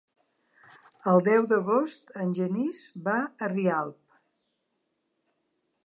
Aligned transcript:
El 1.11 1.21
deu 1.27 1.45
d'agost 1.51 2.09
en 2.23 2.33
Genís 2.39 2.81
va 3.09 3.17
a 3.25 3.51
Rialp. 3.55 4.19